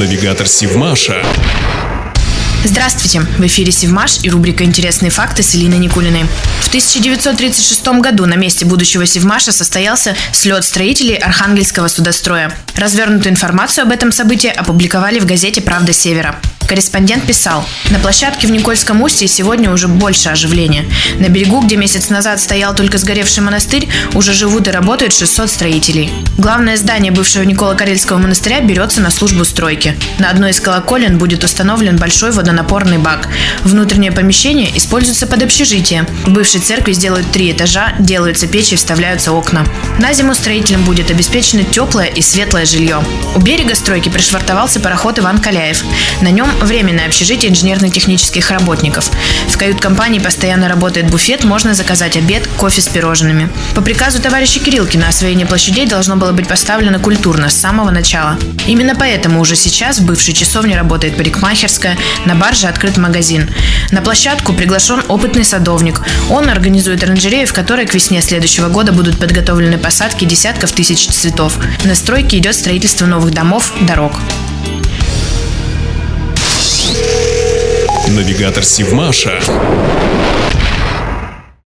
[0.00, 1.22] Навигатор Сивмаша.
[2.64, 3.20] Здравствуйте!
[3.20, 6.24] В эфире Севмаш и рубрика «Интересные факты» с Элиной Никулиной.
[6.62, 12.50] В 1936 году на месте будущего Севмаша состоялся слет строителей Архангельского судостроя.
[12.76, 16.40] Развернутую информацию об этом событии опубликовали в газете «Правда Севера».
[16.70, 20.84] Корреспондент писал, на площадке в Никольском устье сегодня уже больше оживления.
[21.18, 26.12] На берегу, где месяц назад стоял только сгоревший монастырь, уже живут и работают 600 строителей.
[26.38, 29.96] Главное здание бывшего Никола-Карельского монастыря берется на службу стройки.
[30.20, 33.26] На одной из колоколен будет установлен большой водонапорный бак.
[33.64, 36.06] Внутреннее помещение используется под общежитие.
[36.24, 39.66] В бывшей церкви сделают три этажа, делаются печи и вставляются окна.
[39.98, 43.02] На зиму строителям будет обеспечено теплое и светлое жилье.
[43.34, 45.82] У берега стройки пришвартовался пароход Иван Каляев.
[46.20, 49.10] На нем временное общежитие инженерно-технических работников.
[49.48, 53.48] В кают-компании постоянно работает буфет, можно заказать обед, кофе с пирожными.
[53.74, 58.38] По приказу товарища Кириллкина освоение площадей должно было быть поставлено культурно, с самого начала.
[58.66, 61.96] Именно поэтому уже сейчас в бывшей часовне работает парикмахерская,
[62.26, 63.50] на барже открыт магазин.
[63.90, 66.00] На площадку приглашен опытный садовник.
[66.30, 71.58] Он организует оранжерею, в которой к весне следующего года будут подготовлены посадки десятков тысяч цветов.
[71.84, 74.12] На стройке идет строительство новых домов, дорог.
[78.10, 79.40] Навигатор Сивмаша.